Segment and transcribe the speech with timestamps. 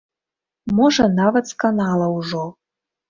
[0.79, 2.43] Можа нават сканала ўжо.